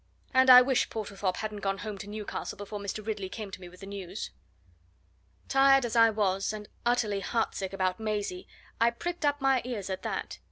And 0.33 0.49
I 0.49 0.63
wish 0.63 0.89
Portlethorpe 0.89 1.37
hadn't 1.37 1.59
gone 1.59 1.77
home 1.77 1.99
to 1.99 2.07
Newcastle 2.09 2.57
before 2.57 2.79
Mr. 2.79 3.05
Ridley 3.05 3.29
came 3.29 3.51
to 3.51 3.61
me 3.61 3.69
with 3.69 3.81
the 3.81 3.85
news." 3.85 4.31
Tired 5.47 5.85
as 5.85 5.95
I 5.95 6.09
was, 6.09 6.51
and 6.51 6.67
utterly 6.87 7.19
heart 7.19 7.53
sick 7.53 7.71
about 7.71 7.99
Maisie, 7.99 8.47
I 8.79 8.89
pricked 8.89 9.25
up 9.25 9.41
my 9.41 9.61
ears 9.63 9.91
at 9.91 10.01
that. 10.01 10.39